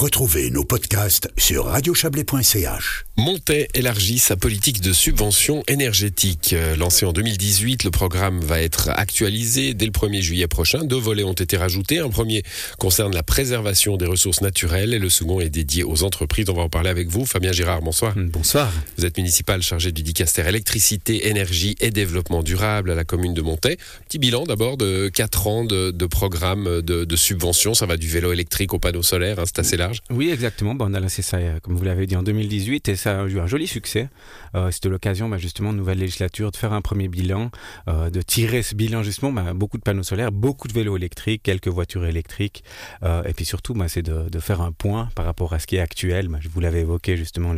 [0.00, 3.04] Retrouvez nos podcasts sur radiochablais.ch.
[3.18, 6.54] Montet élargit sa politique de subvention énergétique.
[6.54, 10.84] Euh, Lancé en 2018, le programme va être actualisé dès le 1er juillet prochain.
[10.84, 11.98] Deux volets ont été rajoutés.
[11.98, 12.44] Un premier
[12.78, 16.48] concerne la préservation des ressources naturelles et le second est dédié aux entreprises.
[16.48, 17.26] On va en parler avec vous.
[17.26, 18.14] Fabien Girard, bonsoir.
[18.16, 18.72] Bonsoir.
[18.96, 23.42] Vous êtes municipal chargé du dicaster électricité, énergie et développement durable à la commune de
[23.42, 23.76] Montet.
[24.08, 27.74] Petit bilan d'abord de 4 ans de, de programme de, de subvention.
[27.74, 29.89] Ça va du vélo électrique au panneau solaire, hein, c'est assez large.
[30.10, 30.74] Oui, exactement.
[30.74, 33.26] Bon, on a lancé ça, euh, comme vous l'avez dit, en 2018 et ça a
[33.26, 34.08] eu un joli succès.
[34.54, 37.50] Euh, C'était l'occasion, bah, justement, de nouvelle législature, de faire un premier bilan,
[37.88, 41.42] euh, de tirer ce bilan, justement, bah, beaucoup de panneaux solaires, beaucoup de vélos électriques,
[41.42, 42.64] quelques voitures électriques.
[43.02, 45.66] Euh, et puis surtout, bah, c'est de, de, faire un point par rapport à ce
[45.66, 46.28] qui est actuel.
[46.28, 47.54] Bah, je vous l'avais évoqué, justement,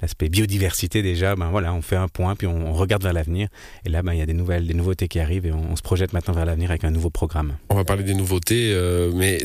[0.00, 1.36] l'aspect biodiversité déjà.
[1.36, 3.48] Bah, voilà, on fait un point, puis on, on regarde vers l'avenir.
[3.84, 5.76] Et là, bah, il y a des nouvelles, des nouveautés qui arrivent et on, on
[5.76, 7.56] se projette maintenant vers l'avenir avec un nouveau programme.
[7.68, 9.38] On va parler des nouveautés, euh, mais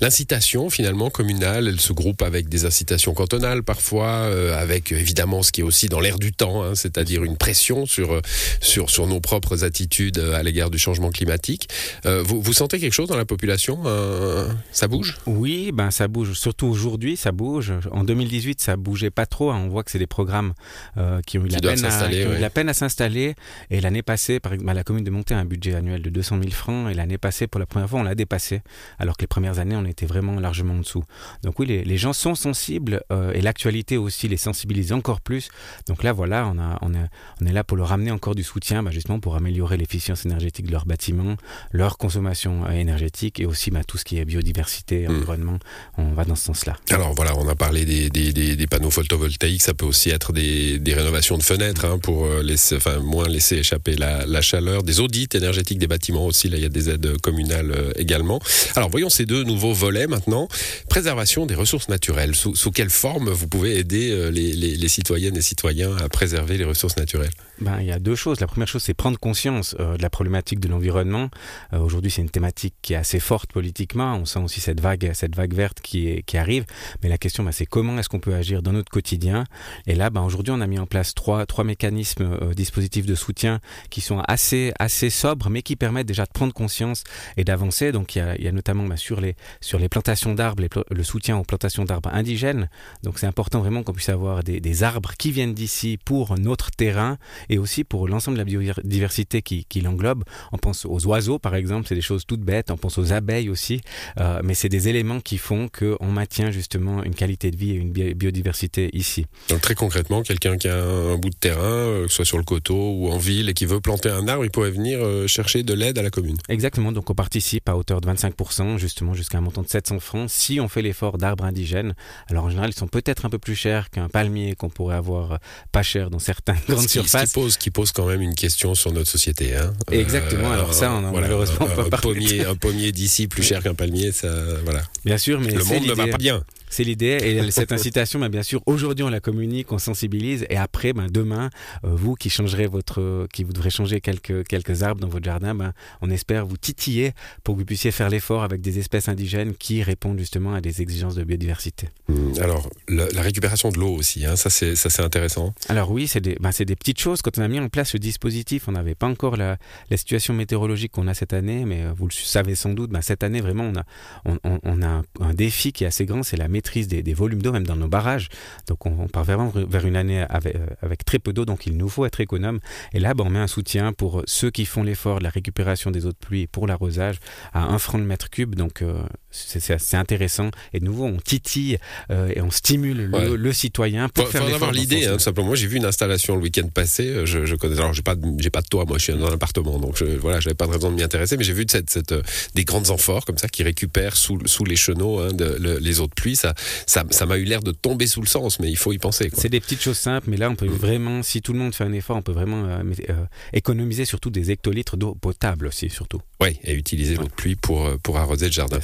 [0.00, 5.52] l'incitation, finalement, communale, elle se groupe avec des incitations cantonales parfois, euh, avec évidemment ce
[5.52, 8.20] qui est aussi dans l'air du temps, hein, c'est-à-dire une pression sur, euh,
[8.60, 11.68] sur, sur nos propres attitudes à l'égard du changement climatique.
[12.06, 15.18] Euh, vous, vous, sentez quelque chose dans la population euh, Ça bouge?
[15.26, 16.32] Oui, ben ça bouge.
[16.32, 17.72] Surtout aujourd'hui, ça bouge.
[17.90, 19.50] En 2018, ça bougeait pas trop.
[19.50, 19.62] Hein.
[19.64, 20.54] On voit que c'est des programmes
[20.96, 23.34] euh, qui ont eu, qui la, peine à, qui ont eu la peine à s'installer.
[23.70, 26.10] Et l'année passée, par exemple, ben, la commune de Monté a un budget annuel de
[26.10, 26.90] 200 000 francs.
[26.90, 28.62] Et l'année passée, pour la première fois, on l'a dépassé.
[28.98, 30.97] Alors que les premières années, on était vraiment largement en dessous.
[31.42, 35.48] Donc oui, les, les gens sont sensibles euh, et l'actualité aussi les sensibilise encore plus.
[35.86, 37.08] Donc là, voilà, on, a, on, est,
[37.40, 40.66] on est là pour leur amener encore du soutien, bah, justement pour améliorer l'efficience énergétique
[40.66, 41.36] de leurs bâtiments,
[41.72, 45.10] leur consommation euh, énergétique et aussi bah, tout ce qui est biodiversité, mmh.
[45.10, 45.58] environnement.
[45.96, 46.76] On va dans ce sens-là.
[46.90, 50.32] Alors voilà, on a parlé des, des, des, des, panneaux photovoltaïques, ça peut aussi être
[50.32, 55.00] des, rénovations de fenêtres hein, pour laisser, enfin, moins laisser échapper la, la, chaleur, des
[55.00, 56.48] audits énergétiques des bâtiments aussi.
[56.48, 58.40] Là, il y a des aides communales euh, également.
[58.76, 60.48] Alors voyons ces deux nouveaux volets maintenant.
[60.88, 62.34] Préservation des ressources naturelles.
[62.34, 66.08] Sous, sous quelle forme vous pouvez aider euh, les, les, les, citoyennes et citoyens à
[66.08, 67.30] préserver les ressources naturelles?
[67.60, 68.40] Ben, Il y a deux choses.
[68.40, 71.28] La première chose, c'est prendre conscience euh, de la problématique de l'environnement.
[71.72, 74.16] Euh, Aujourd'hui, c'est une thématique qui est assez forte politiquement.
[74.16, 76.64] On sent aussi cette vague, cette vague verte qui, qui arrive.
[77.02, 79.44] Mais la question, ben, c'est comment est-ce qu'on peut agir dans notre quotidien?
[79.86, 83.60] Et là, ben, aujourd'hui, on a mis en place trois, trois mécanismes, dispositifs de soutien
[83.90, 87.04] qui sont assez, assez sobres, mais qui permettent déjà de prendre conscience
[87.36, 87.92] et d'avancer.
[87.92, 91.44] Donc, il y a, notamment ben, sur, les, sur les plantations d'arbres, le soutien aux
[91.44, 92.68] plantations d'arbres indigènes.
[93.02, 96.70] Donc, c'est important vraiment qu'on puisse avoir des, des arbres qui viennent d'ici pour notre
[96.70, 97.18] terrain
[97.48, 100.24] et aussi pour l'ensemble de la biodiversité qui, qui l'englobe.
[100.52, 102.70] On pense aux oiseaux, par exemple, c'est des choses toutes bêtes.
[102.70, 103.80] On pense aux abeilles aussi,
[104.20, 107.74] euh, mais c'est des éléments qui font qu'on maintient justement une qualité de vie et
[107.74, 109.26] une biodiversité ici.
[109.48, 112.38] Donc très concrètement, quelqu'un qui a un, bout de terrain, euh, que ce soit sur
[112.38, 115.26] le coteau ou en ville, et qui veut planter un arbre, il pourrait venir euh,
[115.26, 116.36] chercher de l'aide à la commune.
[116.48, 120.30] Exactement, donc on participe à hauteur de 25%, justement jusqu'à un montant de 700 francs,
[120.30, 121.94] si on fait l'effort d'arbres indigènes.
[122.28, 125.38] Alors en général, ils sont peut-être un peu plus chers qu'un palmier qu'on pourrait avoir
[125.72, 127.30] pas cher dans certaines grandes qui, surfaces.
[127.30, 129.56] Ce qui, pose, qui pose quand même une question sur notre société.
[129.56, 129.72] Hein.
[129.90, 133.28] Exactement, euh, alors ça, on a voilà, malheureusement un, pas un pommier, un pommier d'ici
[133.28, 134.28] plus cher qu'un palmier, ça,
[134.64, 134.82] voilà.
[135.04, 136.42] Bien sûr, mais le monde ne va pas bien.
[136.70, 140.56] C'est l'idée et cette incitation, ben, bien sûr, aujourd'hui on la communique, on sensibilise et
[140.56, 141.50] après, ben, demain,
[141.84, 145.54] euh, vous qui changerez votre, qui vous devrez changer quelques quelques arbres dans votre jardin,
[145.54, 147.12] ben, on espère vous titiller
[147.44, 150.82] pour que vous puissiez faire l'effort avec des espèces indigènes qui répondent justement à des
[150.82, 151.88] exigences de biodiversité.
[152.08, 155.54] Mmh, alors la récupération de l'eau aussi, hein, ça c'est ça c'est intéressant.
[155.68, 157.22] Alors oui, c'est des ben, des petites choses.
[157.22, 159.58] Quand on a mis en place ce dispositif, on n'avait pas encore la,
[159.90, 163.22] la situation météorologique qu'on a cette année, mais vous le savez sans doute, ben, cette
[163.22, 163.84] année vraiment on a
[164.24, 167.14] on, on, a un, un défi qui est assez grand, c'est la maîtrise des, des
[167.14, 168.28] volumes d'eau, même dans nos barrages.
[168.68, 171.76] Donc on, on part vraiment vers une année avec, avec très peu d'eau, donc il
[171.76, 172.58] nous faut être économe.
[172.94, 175.90] Et là, ben, on met un soutien pour ceux qui font l'effort de la récupération
[175.90, 177.16] des eaux de pluie pour l'arrosage
[177.52, 178.54] à un franc le mètre cube.
[178.54, 180.50] Donc euh, c'est intéressant.
[180.72, 181.78] Et de nouveau, on titille
[182.10, 183.28] euh, et on stimule ouais.
[183.28, 185.48] le, le, citoyen pour faire avoir l'idée, hein, simplement.
[185.48, 187.04] Moi, j'ai vu une installation le week-end passé.
[187.24, 187.78] Je, je connais.
[187.78, 188.84] Alors, j'ai pas, j'ai pas de toit.
[188.84, 191.02] Moi, je suis dans un appartement, donc je, voilà, j'avais pas de raison de m'y
[191.02, 191.36] intéresser.
[191.36, 192.14] Mais j'ai vu cette, cette,
[192.54, 196.00] des grandes amphores comme ça qui récupèrent sous, sous les chenaux hein, de, le, les
[196.00, 196.36] eaux de pluie.
[196.36, 196.47] Ça,
[196.86, 199.30] ça, ça m'a eu l'air de tomber sous le sens, mais il faut y penser.
[199.32, 200.70] C'est des petites choses simples, mais là, on peut mmh.
[200.70, 204.30] vraiment, si tout le monde fait un effort, on peut vraiment euh, euh, économiser surtout
[204.30, 206.20] des hectolitres d'eau potable aussi, surtout.
[206.40, 208.78] Oui, et utiliser l'eau de pluie pour, euh, pour arroser le jardin.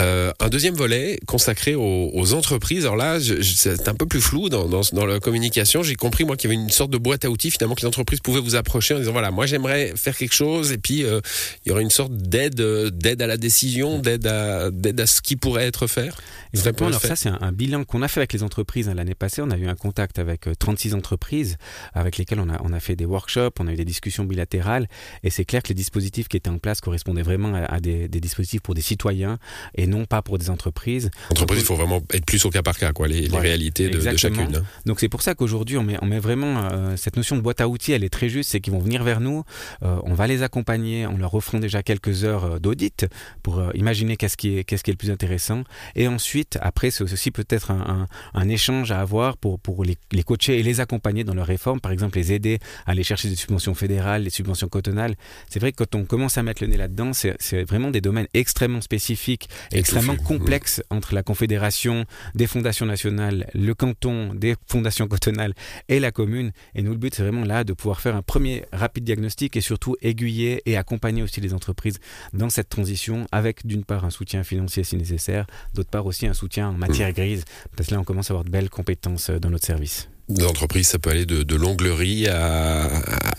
[0.00, 2.84] Euh, un deuxième volet consacré aux, aux entreprises.
[2.84, 5.82] Alors là, c'est un peu plus flou dans, dans, dans la communication.
[5.82, 7.86] J'ai compris moi qu'il y avait une sorte de boîte à outils finalement que les
[7.86, 11.20] entreprises pouvaient vous approcher en disant voilà, moi j'aimerais faire quelque chose et puis euh,
[11.64, 15.20] il y aurait une sorte d'aide, d'aide à la décision, d'aide à, d'aide à ce
[15.20, 16.10] qui pourrait être fait.
[16.54, 16.88] Exactement.
[16.88, 19.42] Alors ça, c'est un, un, bilan qu'on a fait avec les entreprises hein, l'année passée.
[19.42, 21.58] On a eu un contact avec euh, 36 entreprises
[21.92, 24.88] avec lesquelles on a, on a fait des workshops, on a eu des discussions bilatérales
[25.22, 28.08] et c'est clair que les dispositifs qui étaient en place correspondaient vraiment à, à des,
[28.08, 29.38] des dispositifs pour des citoyens
[29.74, 31.10] et et non pas pour des entreprises.
[31.30, 34.56] Entreprise, il faut vraiment être plus au cas par cas, quoi, les, réalités de, chacune.
[34.56, 34.62] Hein.
[34.86, 37.68] Donc c'est pour ça qu'aujourd'hui on met, on met vraiment cette notion de boîte à
[37.68, 39.42] outils, elle est très juste, c'est qu'ils vont venir vers nous,
[39.82, 43.06] on va les accompagner, on leur offrant déjà quelques heures d'audit
[43.42, 45.64] pour imaginer qu'est-ce qui est qu'est-ce qui est le plus intéressant,
[45.96, 50.22] et ensuite après c'est aussi peut-être un, un, échange à avoir pour pour les, les
[50.22, 53.36] coacher et les accompagner dans leur réforme, par exemple les aider à aller chercher des
[53.36, 55.16] subventions fédérales, des subventions cotonales.
[55.48, 58.28] C'est vrai que quand on commence à mettre le nez là-dedans, c'est vraiment des domaines
[58.34, 62.04] extrêmement spécifiques, extrêmement complexes entre la Confédération,
[62.34, 65.54] des fondations nationales, le canton, des fondations cotonales
[65.88, 66.52] et la commune.
[66.74, 69.60] Et nous, le but, c'est vraiment là de pouvoir faire un premier rapide diagnostic et
[69.60, 71.98] surtout aiguiller et accompagner aussi les entreprises
[72.32, 76.34] dans cette transition avec d'une part un soutien financier si nécessaire, d'autre part aussi un
[76.34, 77.12] soutien en matière mmh.
[77.12, 77.44] grise,
[77.76, 80.88] parce que là on commence à avoir de belles compétences euh, dans notre service d'entreprise,
[80.88, 82.88] ça peut aller de, de l'onglerie à,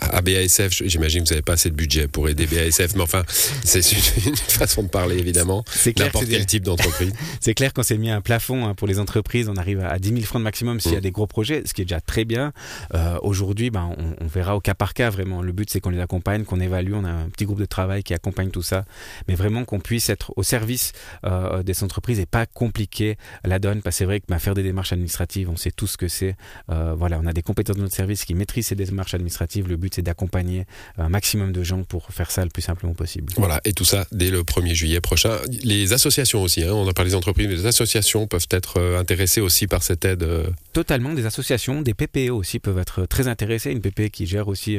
[0.00, 0.70] à, BASF.
[0.84, 3.80] J'imagine que vous n'avez pas assez de budget pour aider BASF, mais enfin, c'est
[4.26, 5.64] une, façon de parler, évidemment.
[5.70, 7.12] C'est N'importe quel type d'entreprise.
[7.40, 9.48] c'est clair qu'on s'est mis un plafond hein, pour les entreprises.
[9.48, 11.02] On arrive à 10 000 francs de maximum s'il y a mm.
[11.02, 12.52] des gros projets, ce qui est déjà très bien.
[12.94, 15.42] Euh, Aujourd'hui, ben, on, on, verra au cas par cas, vraiment.
[15.42, 16.92] Le but, c'est qu'on les accompagne, qu'on évalue.
[16.94, 18.84] On a un petit groupe de travail qui accompagne tout ça.
[19.28, 20.92] Mais vraiment qu'on puisse être au service
[21.24, 23.82] euh, des entreprises et pas compliquer la donne.
[23.82, 26.08] Parce que c'est vrai que ben, faire des démarches administratives, on sait tout ce que
[26.08, 26.36] c'est.
[26.70, 29.68] Euh, euh, voilà, on a des compétences de notre service qui maîtrisent ces démarches administratives.
[29.68, 30.66] Le but, c'est d'accompagner
[30.98, 33.32] un maximum de gens pour faire ça le plus simplement possible.
[33.36, 35.38] Voilà, et tout ça dès le 1er juillet prochain.
[35.62, 38.98] Les associations aussi, hein, on a parlé des entreprises, mais les associations peuvent être euh,
[38.98, 40.22] intéressées aussi par cette aide.
[40.22, 40.46] Euh.
[40.72, 43.70] Totalement, des associations, des PPE aussi peuvent être très intéressées.
[43.70, 44.78] Une PPE qui gère aussi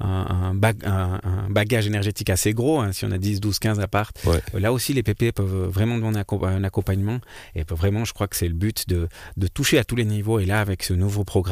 [0.00, 0.54] un,
[1.50, 4.16] bagage énergétique assez gros, hein, si on a 10, 12, 15 appart.
[4.54, 7.20] Là aussi, les PPE peuvent vraiment demander un accompagnement.
[7.54, 10.40] Et vraiment, je crois que c'est le but de, de toucher à tous les niveaux.
[10.40, 11.45] Et là, avec ce nouveau programme,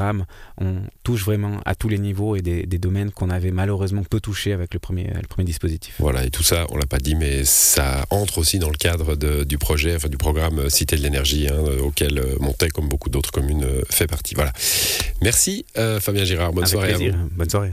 [0.59, 4.53] on touche vraiment à tous les niveaux et des, domaines qu'on avait malheureusement peu touchés
[4.53, 5.97] avec le premier, le premier dispositif.
[5.99, 9.17] Voilà, et tout ça, on l'a pas dit, mais ça entre aussi dans le cadre
[9.45, 13.31] du projet, enfin du programme Cité de l'énergie, hein, auquel euh, Montaigne, comme beaucoup d'autres
[13.31, 14.35] communes, euh, fait partie.
[14.35, 14.53] Voilà.
[15.23, 15.65] Merci
[16.01, 17.29] Fabien Girard, bonne soirée à vous.
[17.37, 17.73] Bonne soirée.